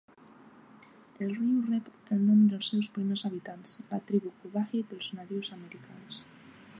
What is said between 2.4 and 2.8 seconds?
dels